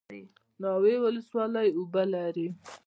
ناوې 0.61 0.95
ولسوالۍ 1.05 1.69
اوبه 1.77 2.03
لري؟ 2.13 2.47